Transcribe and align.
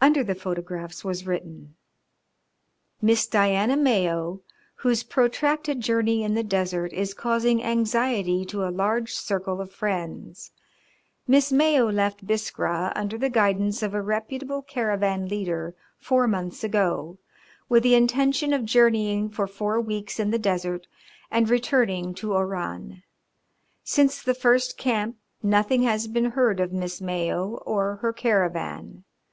Under 0.00 0.24
the 0.24 0.34
photographs 0.34 1.04
was 1.04 1.28
written: 1.28 1.76
"Miss 3.00 3.24
Diana 3.28 3.76
Mayo, 3.76 4.40
whose 4.78 5.04
protracted 5.04 5.80
journey 5.80 6.24
in 6.24 6.34
the 6.34 6.42
desert 6.42 6.92
is 6.92 7.14
causing 7.14 7.62
anxiety 7.62 8.44
to 8.46 8.64
a 8.66 8.74
large 8.74 9.12
circle 9.12 9.60
of 9.60 9.70
friends. 9.70 10.50
Miss 11.28 11.52
Mayo 11.52 11.88
left 11.88 12.26
Biskra 12.26 12.92
under 12.96 13.16
the 13.16 13.30
guidance 13.30 13.80
of 13.80 13.94
a 13.94 14.02
reputable 14.02 14.60
caravan 14.60 15.28
leader 15.28 15.76
four 16.00 16.26
months 16.26 16.64
ago, 16.64 17.18
with 17.68 17.84
the 17.84 17.94
intention 17.94 18.52
of 18.52 18.64
journeying 18.64 19.28
for 19.30 19.46
four 19.46 19.80
weeks 19.80 20.18
in 20.18 20.32
the 20.32 20.36
desert 20.36 20.88
and 21.30 21.48
returning 21.48 22.12
to 22.14 22.34
Oran. 22.34 23.04
Since 23.84 24.20
the 24.20 24.34
first 24.34 24.76
camp 24.76 25.14
nothing 25.44 25.82
has 25.84 26.08
been 26.08 26.32
heard 26.32 26.58
of 26.58 26.72
Miss 26.72 27.00
Mayo 27.00 27.58
or 27.64 27.98
her 28.02 28.12
caravan. 28.12 29.04